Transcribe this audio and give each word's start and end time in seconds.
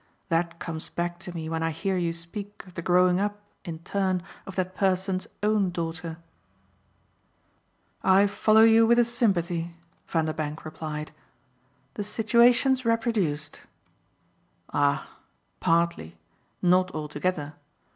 That 0.29 0.57
comes 0.57 0.89
back 0.89 1.19
to 1.19 1.35
me 1.35 1.47
when 1.47 1.61
I 1.61 1.69
hear 1.69 1.95
you 1.95 2.11
speak 2.11 2.63
of 2.65 2.73
the 2.73 2.81
growing 2.81 3.19
up, 3.19 3.39
in 3.63 3.77
turn, 3.77 4.23
of 4.47 4.55
that 4.55 4.73
person's 4.73 5.27
own 5.43 5.69
daughter." 5.69 6.17
"I 8.03 8.25
follow 8.25 8.63
you 8.63 8.87
with 8.87 8.97
a 8.97 9.05
sympathy!" 9.05 9.75
Vanderbank 10.07 10.65
replied. 10.65 11.11
"The 11.93 12.03
situation's 12.03 12.83
reproduced." 12.83 13.61
"Ah 14.73 15.07
partly 15.59 16.17
not 16.63 16.89
altogether. 16.95 17.53